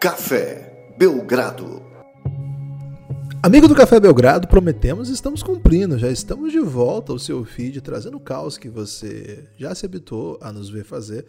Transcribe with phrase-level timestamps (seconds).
[0.00, 1.82] Café Belgrado.
[3.42, 5.98] Amigo do Café Belgrado, prometemos e estamos cumprindo.
[5.98, 10.38] Já estamos de volta ao seu feed, trazendo o caos que você já se habituou
[10.40, 11.26] a nos ver fazer,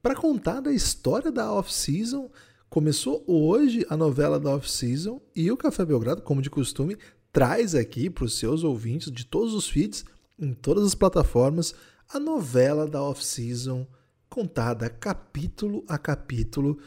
[0.00, 2.30] para contar da história da off-season.
[2.70, 6.96] Começou hoje a novela da off-season e o Café Belgrado, como de costume,
[7.32, 10.04] traz aqui para os seus ouvintes de todos os feeds,
[10.38, 11.74] em todas as plataformas,
[12.08, 13.84] a novela da off-season
[14.30, 16.78] contada capítulo a capítulo.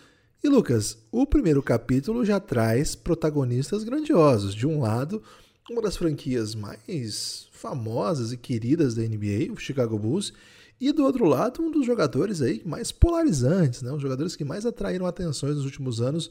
[0.43, 4.53] E Lucas, o primeiro capítulo já traz protagonistas grandiosos.
[4.53, 5.21] De um lado,
[5.69, 10.31] uma das franquias mais famosas e queridas da NBA, o Chicago Bulls,
[10.79, 13.91] e do outro lado, um dos jogadores aí mais polarizantes, né?
[13.91, 16.29] Os jogadores que mais atraíram atenções nos últimos anos,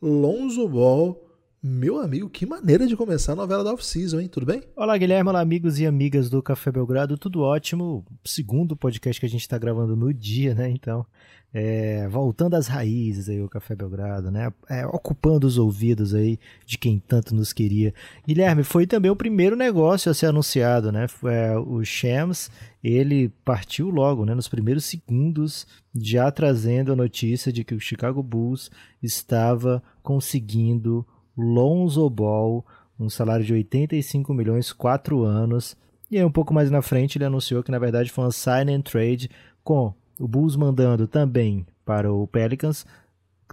[0.00, 1.27] Lonzo Ball
[1.62, 4.28] meu amigo, que maneira de começar a novela da off-season, hein?
[4.28, 4.62] Tudo bem?
[4.76, 5.30] Olá, Guilherme.
[5.30, 7.18] Olá, amigos e amigas do Café Belgrado.
[7.18, 8.04] Tudo ótimo.
[8.24, 10.70] Segundo podcast que a gente está gravando no dia, né?
[10.70, 11.04] Então,
[11.52, 14.52] é, voltando às raízes aí, o Café Belgrado, né?
[14.68, 17.92] É, ocupando os ouvidos aí de quem tanto nos queria.
[18.24, 21.06] Guilherme, foi também o primeiro negócio a ser anunciado, né?
[21.24, 22.52] É, o Shams,
[22.84, 24.32] ele partiu logo, né?
[24.32, 28.70] Nos primeiros segundos, já trazendo a notícia de que o Chicago Bulls
[29.02, 31.04] estava conseguindo
[31.38, 32.66] Lonzo Ball,
[32.98, 35.76] um salário de 85 milhões, 4 anos.
[36.10, 38.74] E aí um pouco mais na frente ele anunciou que na verdade foi uma sign
[38.74, 39.30] and trade
[39.62, 42.84] com o Bulls mandando também para o Pelicans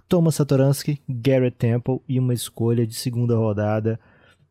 [0.08, 3.98] Thomas Satoransky, Garrett Temple e uma escolha de segunda rodada.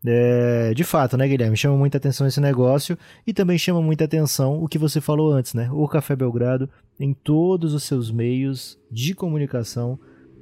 [0.08, 1.58] É, de fato, né, Guilherme?
[1.58, 5.54] Chama muita atenção esse negócio e também chama muita atenção o que você falou antes,
[5.54, 5.70] né?
[5.72, 6.70] O Café Belgrado,
[7.00, 10.00] em todos os seus meios de comunicação,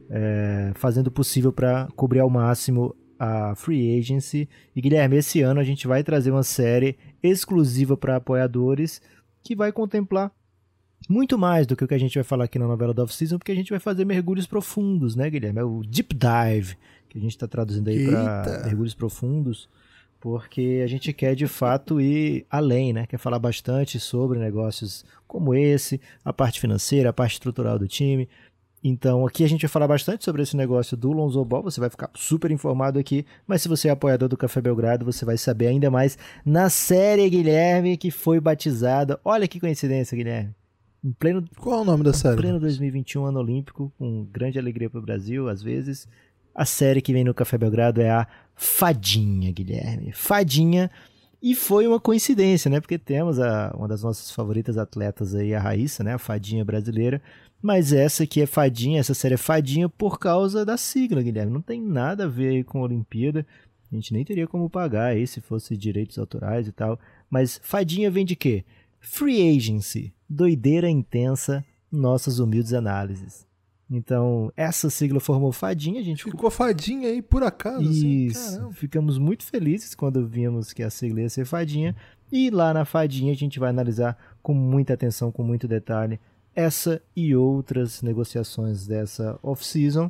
[0.10, 4.50] é, fazendo o possível para cobrir ao máximo a free agency.
[4.76, 9.02] E Guilherme, esse ano a gente vai trazer uma série exclusiva para apoiadores
[9.42, 10.32] que vai contemplar
[11.10, 13.38] muito mais do que o que a gente vai falar aqui na novela da off-season,
[13.38, 15.60] porque a gente vai fazer mergulhos profundos, né, Guilherme?
[15.60, 16.78] É o deep dive
[17.10, 19.70] que a gente está traduzindo aí para mergulhos profundos,
[20.20, 23.06] porque a gente quer de fato ir além, né?
[23.06, 28.28] Quer falar bastante sobre negócios como esse, a parte financeira, a parte estrutural do time,
[28.84, 31.90] então, aqui a gente vai falar bastante sobre esse negócio do Lonzo Ball, você vai
[31.90, 35.68] ficar super informado aqui, mas se você é apoiador do Café Belgrado, você vai saber
[35.68, 39.18] ainda mais na série Guilherme, que foi batizada.
[39.24, 40.54] Olha que coincidência, Guilherme.
[41.02, 42.36] Em pleno, Qual é o nome da série?
[42.36, 46.06] Em pleno 2021, ano olímpico, com grande alegria para o Brasil, às vezes.
[46.54, 50.12] A série que vem no Café Belgrado é a Fadinha, Guilherme.
[50.12, 50.92] Fadinha.
[51.44, 52.80] E foi uma coincidência, né?
[52.80, 56.14] Porque temos a, uma das nossas favoritas atletas aí, a Raíssa, né?
[56.14, 57.22] A Fadinha brasileira
[57.64, 61.54] mas essa aqui é fadinha, essa série é fadinha por causa da sigla, Guilherme.
[61.54, 63.48] Não tem nada a ver com a Olimpíada.
[63.90, 67.00] A gente nem teria como pagar aí se fosse direitos autorais e tal.
[67.30, 68.66] Mas fadinha vem de quê?
[69.00, 70.14] Free agency.
[70.28, 73.48] Doideira intensa, nossas humildes análises.
[73.96, 77.88] Então, essa sigla formou fadinha, a gente ficou fadinha aí por acaso.
[77.88, 78.26] Assim?
[78.26, 78.60] Isso.
[78.60, 81.96] Assim, ficamos muito felizes quando vimos que a sigla ia ser fadinha.
[82.32, 86.20] E lá na fadinha a gente vai analisar com muita atenção, com muito detalhe
[86.56, 90.10] essa e outras negociações dessa off-season.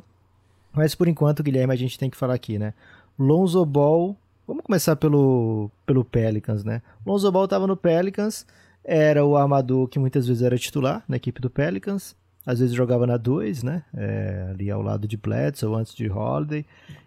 [0.72, 2.72] Mas por enquanto, Guilherme, a gente tem que falar aqui, né?
[3.18, 4.16] Lonzo Ball,
[4.46, 6.80] vamos começar pelo, pelo Pelicans, né?
[7.04, 8.46] Lonzo Ball estava no Pelicans,
[8.82, 13.06] era o armador que muitas vezes era titular na equipe do Pelicans, às vezes jogava
[13.06, 13.84] na 2, né?
[13.94, 16.64] É, ali ao lado de Bledsoe, antes de Holiday.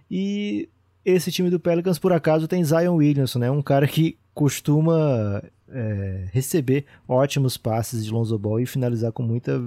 [0.10, 0.70] E
[1.06, 3.52] esse time do Pelicans, por acaso, tem Zion Williamson, né?
[3.52, 9.62] Um cara que costuma é, receber ótimos passes de Lonzo Ball e finalizar com muita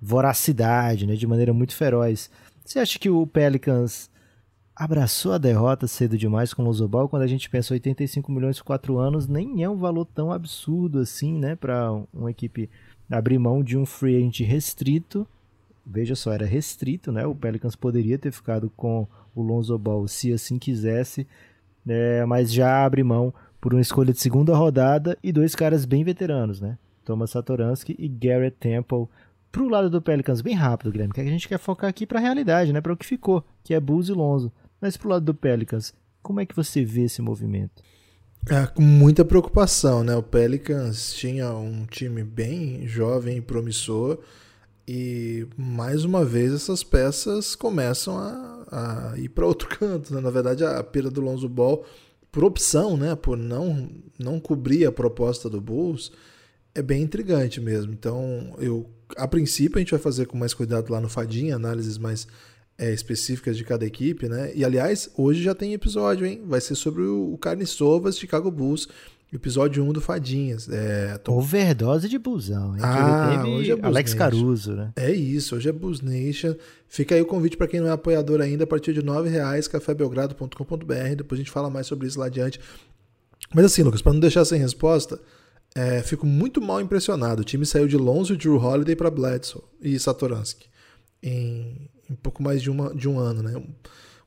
[0.00, 2.30] voracidade, né, de maneira muito feroz.
[2.64, 4.10] Você acha que o Pelicans
[4.74, 7.08] abraçou a derrota cedo demais com o Lonzo Ball?
[7.08, 11.00] Quando a gente pensa 85 milhões por 4 anos, nem é um valor tão absurdo
[11.00, 12.70] assim, né, para uma equipe
[13.10, 15.26] abrir mão de um free agent restrito.
[15.84, 17.26] Veja só, era restrito, né?
[17.26, 21.26] O Pelicans poderia ter ficado com o Lonzo Ball se assim quisesse,
[21.84, 26.04] né, mas já abre mão por uma escolha de segunda rodada e dois caras bem
[26.04, 26.78] veteranos, né?
[27.04, 29.06] Thomas Satoransky e Garrett Temple.
[29.50, 32.22] Pro lado do Pelicans, bem rápido, Guilherme, que a gente quer focar aqui para a
[32.22, 32.80] realidade, né?
[32.80, 34.52] Para o que ficou, que é Bulls e Lonzo.
[34.80, 35.92] Mas pro lado do Pelicans,
[36.22, 37.82] como é que você vê esse movimento?
[38.48, 40.16] É, com muita preocupação, né?
[40.16, 44.18] O Pelicans tinha um time bem jovem e promissor
[44.88, 50.14] e mais uma vez essas peças começam a, a ir para outro canto.
[50.14, 50.20] Né?
[50.20, 51.84] Na verdade, a perda do Lonzo Ball
[52.32, 56.12] por opção, né, por não, não cobrir a proposta do Bulls,
[56.74, 57.92] é bem intrigante mesmo.
[57.92, 61.98] Então, eu a princípio a gente vai fazer com mais cuidado lá no Fadinha, análises
[61.98, 62.28] mais
[62.80, 64.52] é, específicas de cada equipe, né?
[64.54, 66.40] E aliás, hoje já tem episódio, hein?
[66.46, 68.88] Vai ser sobre o, o Carne Sovas Chicago Bulls.
[69.32, 70.68] Episódio 1 do Fadinhas.
[70.68, 71.34] É, tô...
[71.34, 72.80] Overdose de busão, hein?
[72.82, 74.18] Ah, hoje é Bus Alex Nation.
[74.18, 74.92] Caruso, né?
[74.96, 76.56] É isso, hoje é Bus Nation.
[76.88, 79.68] Fica aí o convite para quem não é apoiador ainda, a partir de R$ reais
[79.68, 81.14] cafébelgrado.com.br.
[81.16, 82.58] Depois a gente fala mais sobre isso lá adiante.
[83.54, 85.20] Mas assim, Lucas, para não deixar sem resposta,
[85.76, 87.42] é, fico muito mal impressionado.
[87.42, 90.70] O time saiu de Lonzo e Drew Holiday para Bledsoe e Satoransky
[91.22, 93.62] em, em pouco mais de, uma, de um ano, né?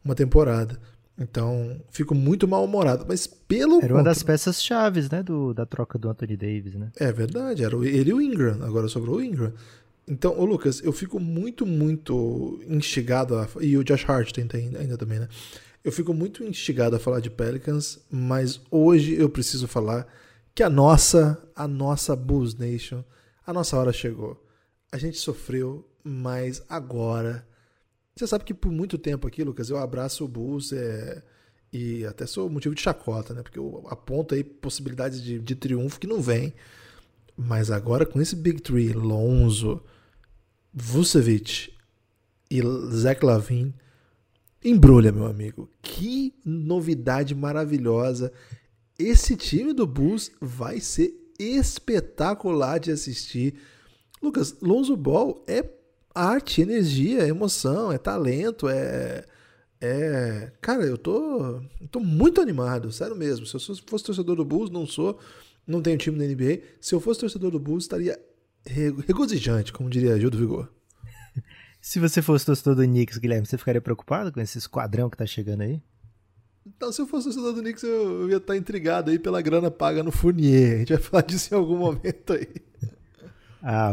[0.04, 0.80] Uma temporada.
[1.18, 3.06] Então, fico muito mal-humorado.
[3.08, 3.84] Mas pelo.
[3.84, 5.22] Era uma das peças chaves, né?
[5.22, 6.92] Do, da troca do Anthony Davis, né?
[6.98, 7.64] É verdade.
[7.64, 8.64] Era ele e o Ingram.
[8.64, 9.54] Agora sobrou o Ingram.
[10.08, 13.36] Então, ô Lucas, eu fico muito, muito instigado.
[13.38, 15.28] A, e o Josh Hart tem ainda também, né?
[15.84, 20.08] Eu fico muito instigado a falar de Pelicans, mas hoje eu preciso falar
[20.56, 23.04] que a nossa, a nossa Bulls Nation,
[23.46, 24.42] a nossa hora chegou.
[24.92, 27.46] A gente sofreu, mas agora
[28.16, 31.24] você sabe que por muito tempo aqui, Lucas, eu abraço o Bulls é,
[31.72, 33.42] e até sou motivo de chacota, né?
[33.42, 36.54] Porque eu aponto aí possibilidades de, de triunfo que não vem.
[37.36, 39.82] Mas agora com esse Big Three, Lonzo,
[40.72, 41.74] Vucevic
[42.52, 42.62] e
[42.92, 43.74] Zach Lavin,
[44.64, 45.68] embrulha, meu amigo.
[45.82, 48.32] Que novidade maravilhosa.
[48.98, 53.56] Esse time do Bulls vai ser espetacular de assistir.
[54.22, 55.64] Lucas, Lonzo Ball é
[56.14, 59.24] arte, energia, emoção, é talento, é.
[59.82, 60.52] É.
[60.62, 61.62] Cara, eu tô.
[61.82, 63.46] Eu tô muito animado, sério mesmo.
[63.46, 65.20] Se eu fosse torcedor do Bulls, não sou,
[65.68, 66.62] não tenho time na NBA.
[66.80, 68.18] Se eu fosse torcedor do Bulls, estaria
[68.66, 70.70] regozijante, como diria Gil do Vigor.
[71.82, 75.26] Se você fosse torcedor do Knicks, Guilherme, você ficaria preocupado com esse esquadrão que tá
[75.26, 75.82] chegando aí?
[76.66, 79.70] Então, se eu fosse torcedor do Knicks, eu, eu ia estar intrigado aí pela grana
[79.70, 80.76] paga no Fournier.
[80.76, 82.48] A gente vai falar disso em algum momento aí.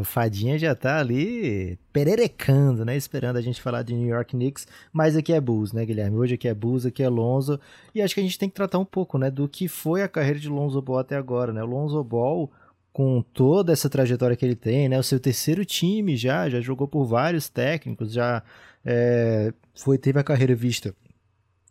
[0.01, 2.97] O Fadinha já tá ali pererecando, né?
[2.97, 4.67] Esperando a gente falar de New York Knicks.
[4.93, 6.17] Mas aqui é Bulls, né, Guilherme?
[6.17, 7.61] Hoje aqui é Bulls, aqui é Lonzo.
[7.95, 10.09] E acho que a gente tem que tratar um pouco, né, do que foi a
[10.09, 11.63] carreira de Lonzo Ball até agora, né?
[11.63, 12.51] O Lonzo Ball,
[12.93, 14.99] com toda essa trajetória que ele tem, né?
[14.99, 18.43] O seu terceiro time já, já jogou por vários técnicos, já
[18.85, 20.93] é, foi, teve a carreira vista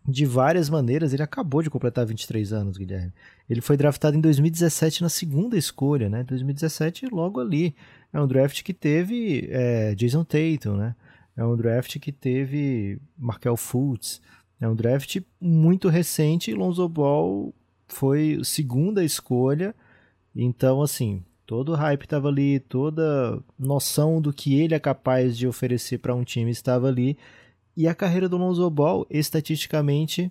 [0.08, 1.14] de várias maneiras.
[1.14, 3.14] Ele acabou de completar 23 anos, Guilherme.
[3.50, 6.24] Ele foi draftado em 2017 na segunda escolha, né?
[6.24, 7.76] 2017 logo ali.
[8.12, 10.96] É um draft que teve é, Jason Tatum, né?
[11.36, 14.22] É um draft que teve Markel Fultz.
[14.60, 17.54] É um draft muito recente Lonzo Ball
[17.90, 19.76] foi segunda escolha.
[20.36, 25.48] Então, assim, todo o hype estava ali, toda noção do que ele é capaz de
[25.48, 27.18] oferecer para um time estava ali.
[27.80, 30.30] E a carreira do Lonzo Ball, estatisticamente,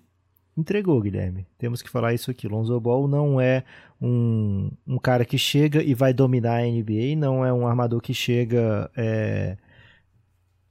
[0.55, 1.47] entregou, Guilherme.
[1.57, 2.47] Temos que falar isso aqui.
[2.47, 3.63] Lonzo Ball não é
[3.99, 8.13] um, um cara que chega e vai dominar a NBA, não é um armador que
[8.13, 9.57] chega é,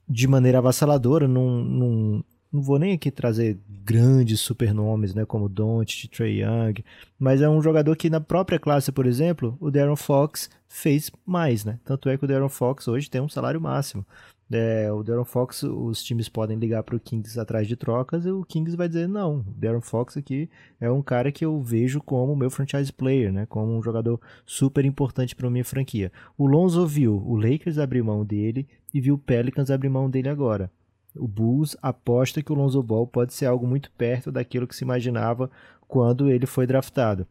[0.09, 6.09] de maneira avassaladora, num, num, não vou nem aqui trazer grandes supernomes, né, como Doncic,
[6.09, 6.85] Trey Young,
[7.19, 11.65] mas é um jogador que na própria classe, por exemplo, o Darren Fox fez mais,
[11.65, 11.81] né?
[11.85, 14.07] Tanto é que o Darren Fox hoje tem um salário máximo.
[14.51, 18.31] É, o Darren Fox, os times podem ligar para o Kings atrás de trocas e
[18.31, 19.41] o Kings vai dizer não.
[19.41, 20.49] O Darren Fox aqui
[20.81, 23.45] é um cara que eu vejo como meu franchise player, né?
[23.47, 26.11] Como um jogador super importante para minha franquia.
[26.37, 30.31] O Lonzo viu o Lakers abrir mão dele e viu o Pelicans abrir mão dele
[30.31, 30.71] agora.
[31.15, 34.85] O Bulls aposta que o Lonzo Ball pode ser algo muito perto daquilo que se
[34.85, 35.51] imaginava
[35.87, 37.27] quando ele foi draftado.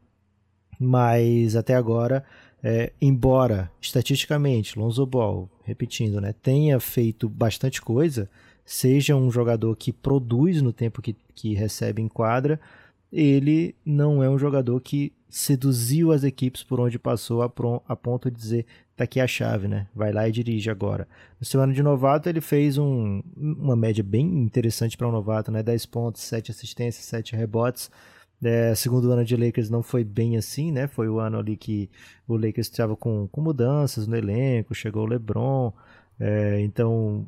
[0.79, 2.24] Mas até agora
[2.63, 8.29] é, embora estatisticamente Lonzo Ball, repetindo, né, tenha feito bastante coisa,
[8.65, 12.59] seja um jogador que produz no tempo que, que recebe em quadra,
[13.11, 17.51] ele não é um jogador que seduziu as equipes por onde passou a,
[17.87, 19.87] a ponto de dizer tá aqui a chave, né?
[19.95, 21.07] Vai lá e dirige agora.
[21.39, 25.51] No seu ano de novato ele fez um, uma média bem interessante para um novato,
[25.51, 25.61] né?
[25.61, 27.91] 10 pontos, 7 assistências, 7 rebotes.
[28.44, 30.88] É, segundo ano de Lakers não foi bem assim, né?
[30.88, 31.89] Foi o ano ali que
[32.27, 35.74] o Lakers estava com, com mudanças no elenco, chegou o LeBron,
[36.20, 37.27] é, então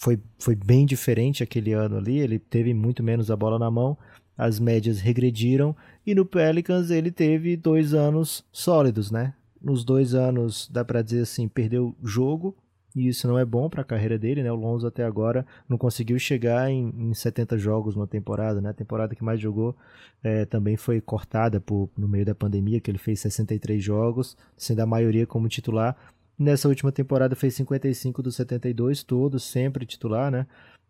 [0.00, 2.18] foi, foi bem diferente aquele ano ali.
[2.18, 3.96] Ele teve muito menos a bola na mão,
[4.36, 9.34] as médias regrediram e no Pelicans ele teve dois anos sólidos, né?
[9.60, 12.56] Nos dois anos, dá para dizer assim, perdeu jogo,
[12.94, 14.52] e isso não é bom para a carreira dele, né?
[14.52, 18.70] O Lonzo até agora não conseguiu chegar em, em 70 jogos numa temporada, né?
[18.70, 19.74] A temporada que mais jogou
[20.22, 24.80] é, também foi cortada por, no meio da pandemia, que ele fez 63 jogos, sendo
[24.80, 25.96] a maioria como titular.
[26.38, 30.46] Nessa última temporada fez 55 dos 72, todos sempre titular, né?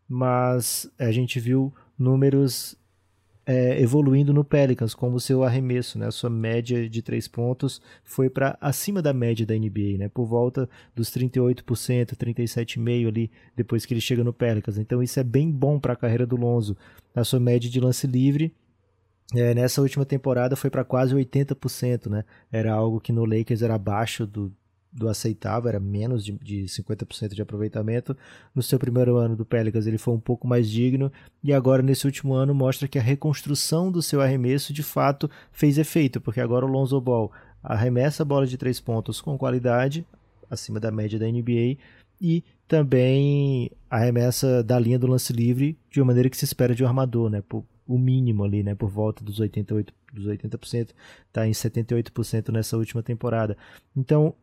[0.09, 2.77] Mas a gente viu números
[3.45, 6.07] é, evoluindo no Pelicans, como o seu arremesso, né?
[6.07, 10.09] A sua média de três pontos foi para acima da média da NBA, né?
[10.09, 11.65] Por volta dos 38%,
[12.17, 14.79] 37,5% ali, depois que ele chega no Pelicans.
[14.79, 16.77] Então isso é bem bom para a carreira do Lonzo.
[17.15, 18.55] A sua média de lance livre
[19.35, 22.25] é, nessa última temporada foi para quase 80%, né?
[22.51, 24.53] Era algo que no Lakers era abaixo do,
[24.93, 28.17] do aceitável, era menos de, de 50% de aproveitamento.
[28.55, 31.11] No seu primeiro ano do Pelicans ele foi um pouco mais digno
[31.43, 35.79] e agora nesse último ano mostra que a reconstrução do seu arremesso de fato fez
[35.79, 37.33] efeito, porque agora o Lonzo Ball
[37.63, 40.05] arremessa a bola de três pontos com qualidade,
[40.51, 41.79] acima da média da NBA,
[42.21, 46.85] e também arremessa da linha do lance livre de uma maneira que se espera de
[46.85, 47.43] um armador, né?
[47.49, 48.75] Por, o mínimo ali, né?
[48.75, 50.91] Por volta dos 88%, dos 80%,
[51.33, 53.57] tá em 78% nessa última temporada.
[53.97, 54.35] Então,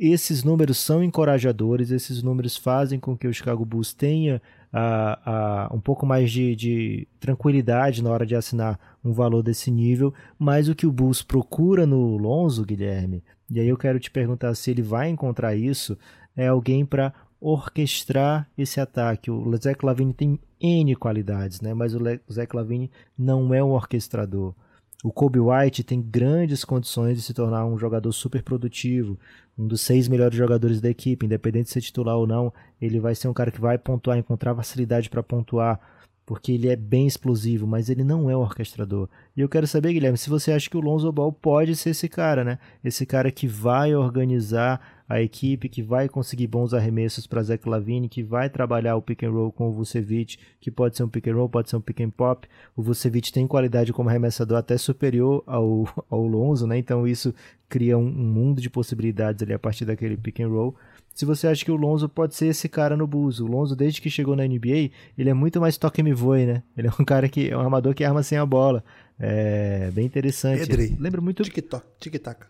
[0.00, 4.40] esses números são encorajadores, esses números fazem com que o Chicago Bulls tenha
[4.72, 9.70] a, a, um pouco mais de, de, tranquilidade na hora de assinar um valor desse
[9.70, 14.10] nível, mas o que o Bulls procura no Lonzo, Guilherme, e aí eu quero te
[14.10, 15.98] perguntar se ele vai encontrar isso,
[16.34, 19.30] é alguém para orquestrar esse ataque.
[19.30, 21.74] O Zach Lavine tem N qualidades, né?
[21.74, 21.98] mas o
[22.32, 24.54] Zach Lavine não é um orquestrador.
[25.02, 29.18] O Kobe White tem grandes condições de se tornar um jogador super produtivo,
[29.58, 33.14] um dos seis melhores jogadores da equipe, independente de ser titular ou não, ele vai
[33.14, 35.80] ser um cara que vai pontuar, encontrar facilidade para pontuar,
[36.26, 39.08] porque ele é bem explosivo, mas ele não é um orquestrador.
[39.34, 42.08] E eu quero saber, Guilherme, se você acha que o Lonzo Ball pode ser esse
[42.08, 42.58] cara, né?
[42.84, 48.08] Esse cara que vai organizar a equipe que vai conseguir bons arremessos para Zach Lavine,
[48.08, 51.26] que vai trabalhar o pick and roll com o Vucevic, que pode ser um pick
[51.26, 52.46] and roll, pode ser um pick and pop.
[52.76, 56.78] O Vucevic tem qualidade como arremessador até superior ao, ao Lonzo, né?
[56.78, 57.34] Então isso
[57.68, 60.76] cria um, um mundo de possibilidades ali a partir daquele pick and roll.
[61.12, 64.00] Se você acha que o Lonzo pode ser esse cara no Bulls, o Lonzo desde
[64.00, 66.62] que chegou na NBA, ele é muito mais toque me voe, né?
[66.76, 68.84] Ele é um cara que é um armador que arma sem a bola.
[69.18, 70.60] É bem interessante.
[70.68, 70.96] Pedri.
[71.00, 72.46] Lembra muito tic-tac.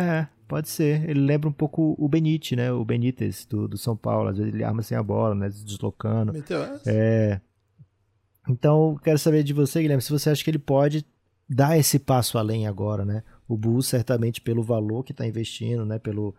[0.00, 1.08] É, Pode ser.
[1.08, 2.72] Ele lembra um pouco o Benítez, né?
[2.72, 4.30] O Benítez do, do São Paulo.
[4.30, 5.50] Às vezes ele arma sem a bola, né?
[5.50, 6.32] Deslocando.
[6.32, 6.90] Meteu essa?
[6.90, 7.38] É.
[8.48, 11.04] Então, quero saber de você, Guilherme, se você acha que ele pode
[11.46, 13.22] dar esse passo além agora, né?
[13.46, 15.98] O Bulls, certamente, pelo valor que está investindo, né?
[15.98, 16.34] Pelo,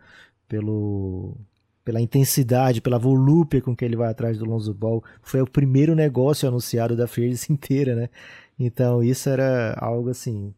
[0.47, 1.37] pelo,
[1.85, 5.03] pela intensidade, pela volúpia com que ele vai atrás do Lonzo Ball.
[5.21, 8.09] Foi o primeiro negócio anunciado da Free inteira, né?
[8.57, 10.51] Então, isso era algo assim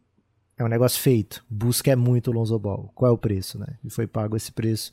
[0.62, 1.44] é um negócio feito.
[1.50, 2.92] Busca é muito o Lonzo Ball.
[2.94, 3.68] Qual é o preço, né?
[3.84, 4.92] E foi pago esse preço.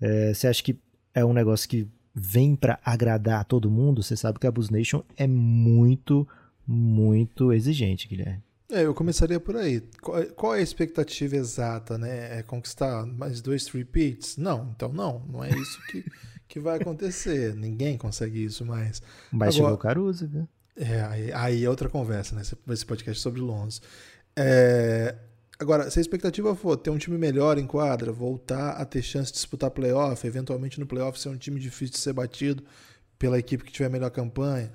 [0.00, 0.78] É, você acha que
[1.14, 4.02] é um negócio que vem para agradar todo mundo?
[4.02, 6.26] Você sabe que a Bus Nation é muito,
[6.66, 8.42] muito exigente, Guilherme.
[8.70, 9.82] É, eu começaria por aí.
[10.00, 12.38] Qual, qual, é a expectativa exata, né?
[12.38, 14.36] É conquistar mais dois repeats?
[14.38, 15.22] Não, então não.
[15.28, 16.04] Não é isso que,
[16.48, 17.54] que vai acontecer.
[17.54, 19.02] Ninguém consegue isso mais.
[19.30, 20.48] Mas Agora, chegou o Caruso, viu?
[20.76, 22.42] É, aí, aí é outra conversa, né?
[22.68, 23.82] Esse podcast sobre Lonzo.
[24.36, 25.16] É,
[25.58, 29.30] agora, se a expectativa for ter um time melhor em quadra, voltar a ter chance
[29.30, 32.62] de disputar playoff, eventualmente no playoff ser um time difícil de ser batido
[33.18, 34.72] pela equipe que tiver melhor campanha,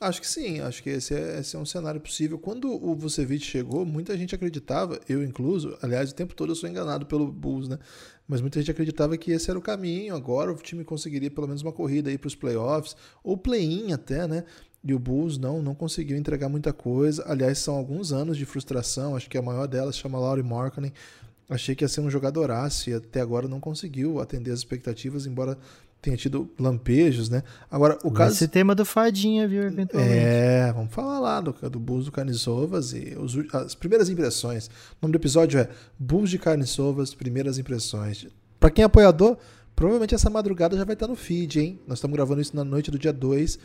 [0.00, 2.38] acho que sim, acho que esse é, esse é um cenário possível.
[2.38, 6.68] Quando o Vucevic chegou, muita gente acreditava, eu incluso, aliás, o tempo todo eu sou
[6.68, 7.78] enganado pelo Bulls, né?
[8.26, 11.62] Mas muita gente acreditava que esse era o caminho, agora o time conseguiria pelo menos
[11.62, 14.44] uma corrida aí para os playoffs, ou play-in até, né?
[14.84, 17.24] E o Bulls não, não conseguiu entregar muita coisa.
[17.26, 19.16] Aliás, são alguns anos de frustração.
[19.16, 20.92] Acho que a maior delas chama Laurie Markkinen.
[21.48, 25.58] Achei que ia ser um jogadoraço e até agora não conseguiu atender as expectativas, embora
[26.04, 27.42] tenha tido lampejos, né?
[27.70, 28.34] Agora, o caso.
[28.34, 30.14] Esse tema do Fadinha, viu, eventualmente.
[30.14, 34.66] É, vamos falar lá do, do Bulls do Carniçovas e os, as primeiras impressões.
[34.66, 38.26] O nome do episódio é Bulls de Carniçovas, Primeiras Impressões.
[38.60, 39.38] Para quem é apoiador,
[39.74, 41.80] provavelmente essa madrugada já vai estar no feed, hein?
[41.86, 43.58] Nós estamos gravando isso na noite do dia 2.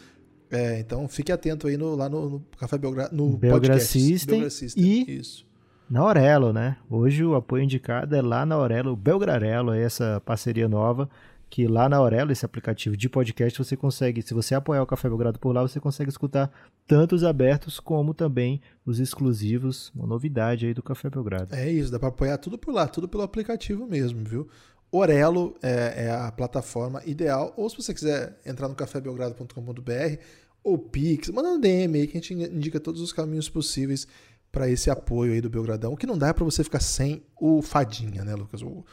[0.51, 3.99] É, então fique atento aí no, lá no, no Café Belgrado, no Belgra podcast.
[3.99, 5.45] System, System e Isso.
[5.89, 6.77] na Aurelo, né?
[6.89, 11.07] Hoje o apoio indicado é lá na Aurelo, Belgrarelo, é essa parceria nova,
[11.49, 15.07] que lá na Aurelo, esse aplicativo de podcast, você consegue, se você apoiar o Café
[15.07, 16.51] Belgrado por lá, você consegue escutar
[16.87, 21.53] tanto os abertos como também os exclusivos, uma novidade aí do Café Belgrado.
[21.55, 24.47] É isso, dá para apoiar tudo por lá, tudo pelo aplicativo mesmo, viu?
[24.91, 27.53] Orelo é, é, a plataforma ideal.
[27.55, 30.21] Ou se você quiser entrar no cafébelgrado.com.br
[30.63, 34.07] ou Pix, manda um DM aí que a gente indica todos os caminhos possíveis
[34.51, 35.93] para esse apoio aí do Belgradão.
[35.93, 38.61] O que não dá é para você ficar sem o Fadinha, né, Lucas?
[38.61, 38.85] O,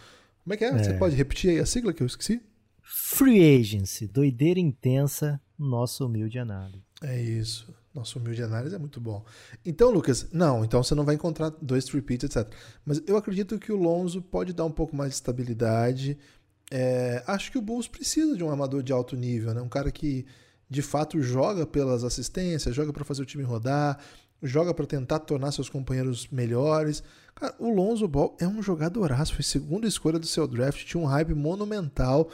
[0.45, 0.69] como é que é?
[0.69, 0.79] é?
[0.79, 2.41] Você pode repetir aí a sigla que eu esqueci?
[2.83, 6.85] Free Agency, doideira intensa, nosso humilde análise.
[7.03, 7.75] É isso.
[7.97, 9.25] Nosso humilde análise é muito bom.
[9.65, 12.53] Então, Lucas, não, então você não vai encontrar dois repeats, etc.
[12.85, 16.19] Mas eu acredito que o Lonzo pode dar um pouco mais de estabilidade.
[16.71, 19.62] É, acho que o Bulls precisa de um armador de alto nível, né?
[19.62, 20.26] Um cara que
[20.69, 23.99] de fato joga pelas assistências, joga para fazer o time rodar,
[24.43, 27.03] joga para tentar tornar seus companheiros melhores.
[27.35, 31.07] Cara, o Lonzo Ball é um jogadoraço, foi segunda escolha do seu draft, tinha um
[31.07, 32.29] hype monumental.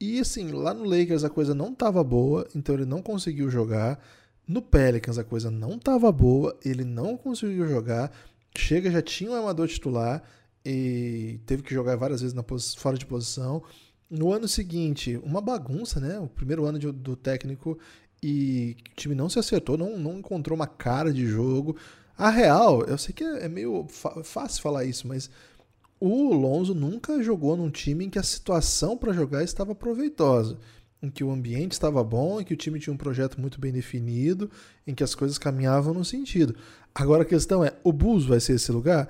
[0.00, 4.00] E assim, lá no Lakers a coisa não estava boa, então ele não conseguiu jogar
[4.48, 8.10] No Pelicans a coisa não estava boa, ele não conseguiu jogar.
[8.56, 10.22] Chega, já tinha um armador titular
[10.64, 13.62] e teve que jogar várias vezes fora de posição.
[14.10, 16.18] No ano seguinte, uma bagunça, né?
[16.18, 17.78] O primeiro ano de, do técnico
[18.22, 21.76] e o time não se acertou, não, não encontrou uma cara de jogo.
[22.16, 23.86] A real, eu sei que é, é meio
[24.24, 25.30] fácil falar isso, mas
[26.00, 30.56] o Lonzo nunca jogou num time em que a situação para jogar estava proveitosa,
[31.02, 33.72] em que o ambiente estava bom, em que o time tinha um projeto muito bem
[33.72, 34.50] definido,
[34.86, 36.54] em que as coisas caminhavam no sentido.
[36.94, 39.08] Agora a questão é, o Bulls vai ser esse lugar?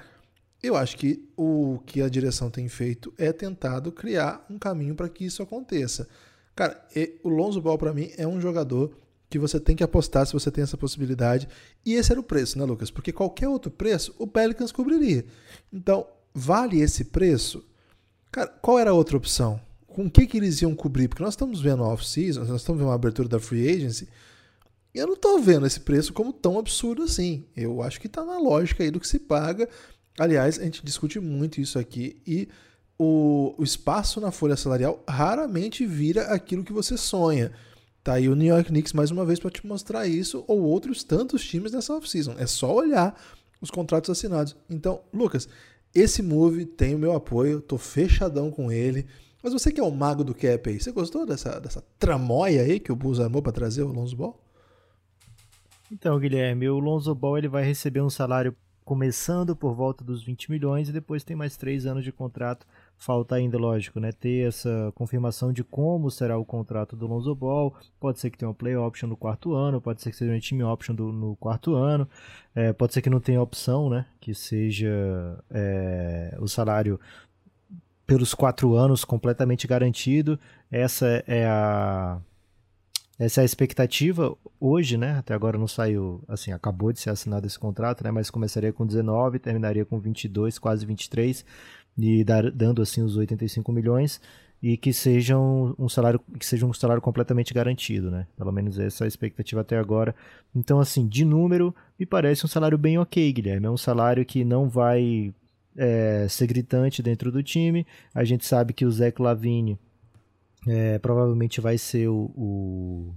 [0.62, 5.08] Eu acho que o que a direção tem feito é tentado criar um caminho para
[5.08, 6.08] que isso aconteça.
[6.54, 6.84] Cara,
[7.22, 8.92] o Lonzo Ball para mim é um jogador
[9.30, 11.48] que você tem que apostar se você tem essa possibilidade.
[11.84, 12.90] E esse era o preço, né, Lucas?
[12.90, 15.24] Porque qualquer outro preço o Pelicans cobriria.
[15.72, 17.64] Então, vale esse preço?
[18.32, 19.60] Cara, qual era a outra opção?
[19.88, 21.08] Com o que, que eles iam cobrir?
[21.08, 24.08] Porque nós estamos vendo off-season, nós estamos vendo a abertura da free agency,
[24.94, 27.44] e eu não estou vendo esse preço como tão absurdo assim.
[27.56, 29.68] Eu acho que está na lógica aí do que se paga.
[30.18, 32.48] Aliás, a gente discute muito isso aqui e
[32.98, 37.52] o, o espaço na folha salarial raramente vira aquilo que você sonha.
[38.02, 41.04] Tá aí o New York Knicks mais uma vez para te mostrar isso, ou outros
[41.04, 42.34] tantos times nessa off-season.
[42.38, 43.20] É só olhar
[43.60, 44.56] os contratos assinados.
[44.68, 45.48] Então, Lucas,
[45.94, 49.06] esse move tem o meu apoio, tô fechadão com ele.
[49.42, 52.80] Mas você que é o mago do cap aí, você gostou dessa, dessa tramóia aí
[52.80, 54.38] que o Bulls armou para trazer o Lonzo Ball?
[55.90, 58.54] Então, Guilherme, o Lonzo Ball ele vai receber um salário
[58.88, 62.66] começando por volta dos 20 milhões e depois tem mais três anos de contrato.
[62.96, 67.74] Falta ainda, lógico, né, ter essa confirmação de como será o contrato do Lonzo Ball.
[68.00, 70.40] Pode ser que tenha uma play option no quarto ano, pode ser que seja uma
[70.40, 72.08] team option do, no quarto ano,
[72.54, 76.98] é, pode ser que não tenha opção, né, que seja é, o salário
[78.08, 80.40] pelos quatro anos completamente garantido.
[80.72, 82.18] Essa é a
[83.18, 85.18] essa é a expectativa hoje, né?
[85.18, 88.10] Até agora não saiu, assim, acabou de ser assinado esse contrato, né?
[88.10, 91.44] Mas começaria com 19, terminaria com 22, quase 23
[91.98, 94.20] e dar, dando assim os 85 milhões
[94.62, 98.26] e que sejam um salário que seja um salário completamente garantido, né?
[98.38, 100.14] Pelo menos essa é a expectativa até agora.
[100.54, 103.66] Então, assim, de número, me parece um salário bem ok, Guilherme.
[103.66, 105.34] É um salário que não vai
[105.78, 107.86] é, ser gritante dentro do time.
[108.14, 109.78] A gente sabe que o Zé Lavine
[110.66, 113.14] é, provavelmente vai ser o, o,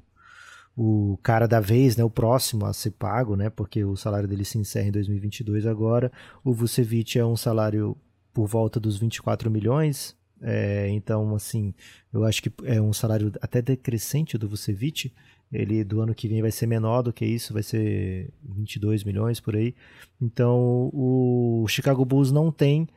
[0.77, 4.45] o, cara da vez, né, o próximo a ser pago, né, porque o salário dele
[4.45, 6.11] se encerra em 2022 agora.
[6.43, 7.97] O Vucevic é um salário
[8.31, 11.73] por volta dos 24 milhões, é, então, assim,
[12.11, 15.13] eu acho que é um salário até decrescente do Vucevic.
[15.51, 19.39] Ele do ano que vem vai ser menor do que isso, vai ser 22 milhões
[19.39, 19.75] por aí.
[20.21, 22.87] Então, o Chicago Bulls não tem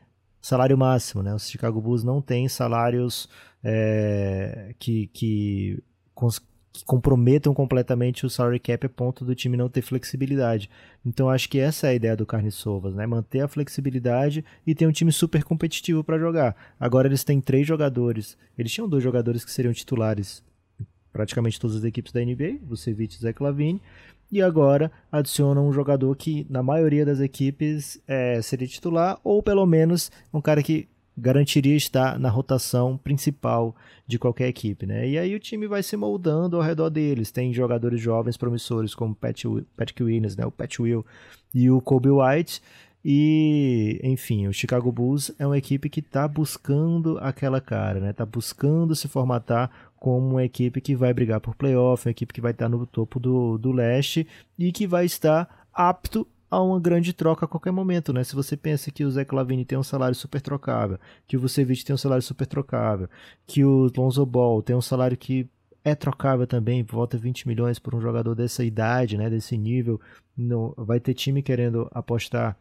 [0.40, 1.35] salário máximo, né?
[1.35, 3.29] O Chicago Bulls não tem salários
[3.62, 5.83] é, que, que,
[6.14, 10.69] que, comprometam completamente o salary cap a ponto do time não ter flexibilidade.
[11.05, 13.07] Então acho que essa é a ideia do Carne Sovas, né?
[13.07, 16.57] Manter a flexibilidade e ter um time super competitivo para jogar.
[16.79, 18.37] Agora eles têm três jogadores.
[18.59, 20.43] Eles tinham dois jogadores que seriam titulares
[21.14, 23.81] praticamente todas as equipes da NBA, Vucevic e Zach Lavine,
[24.31, 29.64] e agora adiciona um jogador que na maioria das equipes é, seria titular ou pelo
[29.64, 35.09] menos um cara que garantiria estar na rotação principal de qualquer equipe, né?
[35.09, 37.31] E aí o time vai se moldando ao redor deles.
[37.31, 39.44] Tem jogadores jovens promissores como Pat,
[39.77, 40.44] Patrick Williams, né?
[40.44, 41.07] O Pat Will
[41.55, 42.61] e o Kobe White.
[43.05, 48.11] E, enfim, o Chicago Bulls é uma equipe que está buscando aquela cara, né?
[48.11, 52.40] Está buscando se formatar como uma equipe que vai brigar por playoff, uma equipe que
[52.40, 54.27] vai estar tá no topo do, do leste
[54.59, 58.25] e que vai estar apto a uma grande troca a qualquer momento, né?
[58.25, 61.85] Se você pensa que o Zé Clavini tem um salário super trocável, que o Vucevic
[61.85, 63.09] tem um salário super trocável,
[63.47, 65.47] que o Lonzo Ball tem um salário que
[65.85, 70.01] é trocável também, volta 20 milhões por um jogador dessa idade, né, desse nível,
[70.35, 72.57] não, vai ter time querendo apostar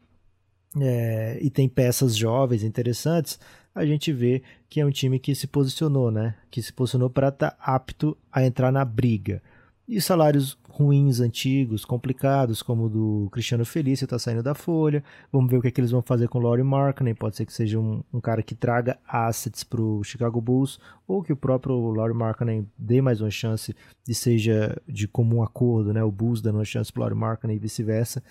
[0.79, 3.39] é, e tem peças jovens interessantes,
[3.73, 7.29] a gente vê que é um time que se posicionou, né, que se posicionou para
[7.29, 9.41] estar tá apto a entrar na briga.
[9.85, 15.03] E salários ruins, antigos, complicados, como o do Cristiano Felício está saindo da folha.
[15.29, 17.13] Vamos ver o que, é que eles vão fazer com o Laurie Markkinen.
[17.13, 21.21] Pode ser que seja um, um cara que traga assets para o Chicago Bulls, ou
[21.21, 23.75] que o próprio Laurie Markkinen dê mais uma chance
[24.07, 26.01] e seja de comum acordo, né?
[26.01, 28.23] O Bulls dando uma chance para o Laurie Markkinen e vice-versa.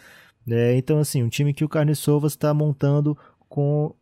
[0.49, 3.17] É, então, assim, um time que o Carne Sovas está montando
[3.49, 3.95] com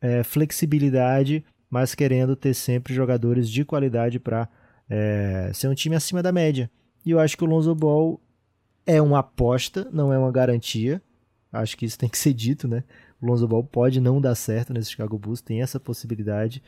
[0.00, 4.48] é, flexibilidade, mas querendo ter sempre jogadores de qualidade para
[4.88, 6.70] é, ser um time acima da média.
[7.04, 8.20] E eu acho que o Lonzo Ball
[8.84, 11.02] é uma aposta, não é uma garantia.
[11.52, 12.84] Acho que isso tem que ser dito, né?
[13.20, 16.62] O Lonzo Ball pode não dar certo nesse Chicago Bulls, tem essa possibilidade.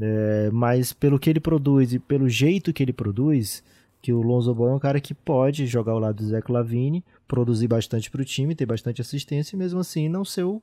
[0.00, 3.62] É, mas pelo que ele produz e pelo jeito que ele produz,
[4.00, 7.04] que o Lonzo Ball é um cara que pode jogar ao lado do Zé Lavine,
[7.26, 10.62] produzir bastante para o time, ter bastante assistência e mesmo assim não ser o,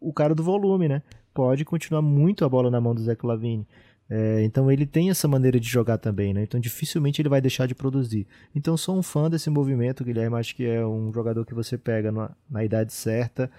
[0.00, 1.02] o cara do volume, né?
[1.34, 3.66] Pode continuar muito a bola na mão do Zé Lavine.
[4.14, 6.42] É, então ele tem essa maneira de jogar também, né?
[6.42, 8.26] Então dificilmente ele vai deixar de produzir.
[8.54, 10.36] Então sou um fã desse movimento, Guilherme.
[10.36, 13.50] Acho que é um jogador que você pega na, na idade certa,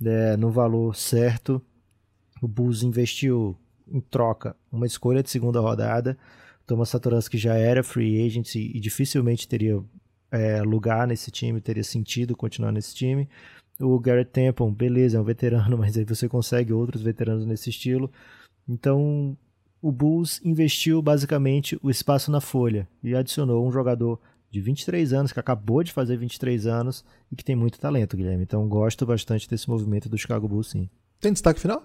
[0.00, 1.62] né, no valor certo.
[2.42, 3.56] O Bulls investiu
[3.90, 6.18] em troca uma escolha de segunda rodada.
[6.66, 9.82] Thomas Satoransky já era free agent e, dificilmente teria
[10.30, 13.28] é, lugar nesse time, teria sentido continuar nesse time.
[13.80, 18.10] O Garrett Temple, beleza, é um veterano, mas aí você consegue outros veteranos nesse estilo.
[18.68, 19.36] Então
[19.80, 24.20] o Bulls investiu basicamente o espaço na folha e adicionou um jogador
[24.50, 28.42] de 23 anos, que acabou de fazer 23 anos e que tem muito talento, Guilherme.
[28.42, 30.88] Então gosto bastante desse movimento do Chicago Bulls, sim.
[31.18, 31.82] Tem destaque final?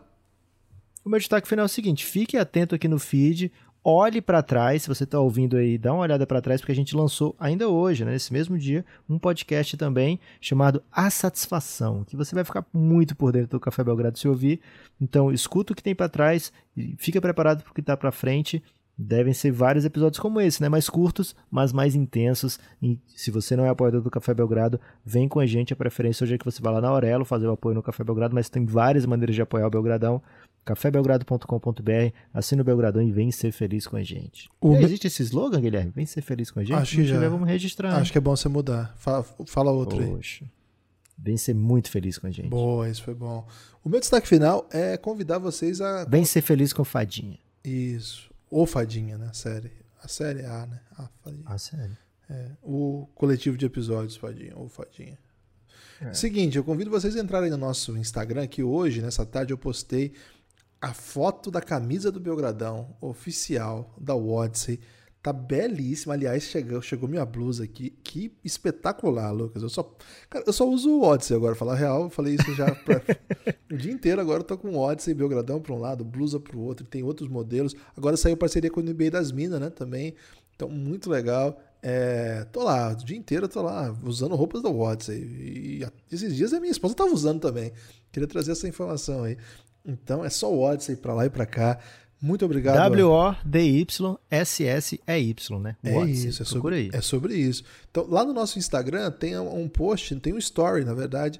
[1.07, 3.49] O meu destaque final é o seguinte: fique atento aqui no feed
[3.89, 6.75] olhe para trás, se você está ouvindo aí, dá uma olhada para trás, porque a
[6.75, 12.17] gente lançou ainda hoje, né, nesse mesmo dia, um podcast também chamado A Satisfação, que
[12.17, 14.59] você vai ficar muito por dentro do Café Belgrado se ouvir.
[14.99, 18.11] Então, escuta o que tem para trás e fica preparado para o que está para
[18.11, 18.61] frente.
[18.97, 20.67] Devem ser vários episódios como esse, né?
[20.67, 22.59] Mais curtos, mas mais intensos.
[22.81, 25.71] E se você não é apoiador do Café Belgrado, vem com a gente.
[25.71, 28.03] A preferência hoje é que você vá lá na Aurelo fazer o apoio no Café
[28.03, 30.21] Belgrado, mas tem várias maneiras de apoiar o Belgradão
[30.67, 34.49] cafébelgrado.com.br, assina o Belgradão e vem ser feliz com a gente.
[34.59, 35.91] O Existe esse slogan, Guilherme?
[35.95, 36.73] Vem ser feliz com a gente?
[36.75, 37.29] Acho que já.
[37.29, 37.95] vamos registrar.
[37.95, 38.93] Acho que é bom você mudar.
[38.97, 40.43] Fala, fala outro Poxa.
[40.43, 40.51] aí.
[41.17, 42.49] Vem ser muito feliz com a gente.
[42.49, 43.47] Boa, isso foi bom.
[43.83, 46.03] O meu destaque final é convidar vocês a.
[46.05, 47.39] Vem ser feliz com Fadinha.
[47.63, 48.29] Isso.
[48.51, 49.27] Ou Fadinha, né?
[49.31, 49.71] A série.
[50.03, 50.81] A série A, né?
[50.97, 51.43] A, Fadinha.
[51.45, 51.97] a série.
[52.29, 52.51] É.
[52.61, 54.53] O coletivo de episódios Fadinha.
[54.55, 55.17] Ou Fadinha.
[56.01, 56.13] É.
[56.13, 60.13] Seguinte, eu convido vocês a entrarem no nosso Instagram, que hoje, nessa tarde, eu postei
[60.81, 64.79] a foto da camisa do Belgradão, oficial, da Odyssey,
[65.21, 66.13] tá belíssima.
[66.13, 67.89] Aliás, chegou, chegou minha blusa aqui.
[68.03, 69.63] Que espetacular, Lucas.
[69.63, 69.83] Eu só,
[70.29, 72.03] cara, eu só uso o Odyssey agora, falar real.
[72.03, 73.01] Eu falei isso já pra,
[73.71, 74.21] o dia inteiro.
[74.21, 76.85] Agora eu tô com Odyssey e Belgradão para um lado, blusa para o outro.
[76.85, 77.75] Tem outros modelos.
[77.95, 79.69] Agora saiu parceria com o NBA das Minas, né?
[79.69, 80.13] Também.
[80.55, 81.61] Então, muito legal.
[81.81, 85.17] É, tô lá, o dia inteiro eu tô lá usando roupas da Odyssey.
[85.17, 87.71] E, e esses dias a minha esposa tava usando também.
[88.11, 89.37] Queria trazer essa informação aí.
[89.87, 91.79] Então é só o Odyssey para lá e para cá.
[92.19, 92.77] Muito obrigado.
[92.77, 95.75] W-O-D-Y-S-S-E-Y, né?
[95.83, 97.63] O é Odyssey, isso, é sobre, é sobre isso.
[97.91, 101.39] Então, lá no nosso Instagram tem um post, tem um story, na verdade,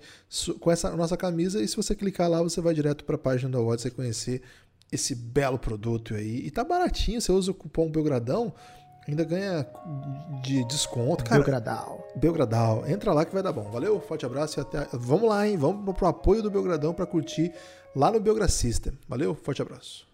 [0.60, 1.64] com essa nossa camisa.
[1.64, 4.44] E se você clicar lá, você vai direto para a página da Odyssey conhecer
[4.92, 6.46] esse belo produto aí.
[6.46, 8.54] E tá baratinho, você usa o cupom Belgradão,
[9.08, 9.66] ainda ganha
[10.42, 11.24] de desconto.
[11.24, 12.08] Cara, Belgradal.
[12.16, 12.88] Belgradal.
[12.88, 13.70] Entra lá que vai dar bom.
[13.72, 14.88] Valeu, forte abraço e até.
[14.94, 15.58] Vamos lá, hein?
[15.58, 17.54] Vamos pro apoio do Belgradão para curtir
[17.96, 18.94] lá no Biogra System.
[19.08, 20.07] Valeu, forte abraço.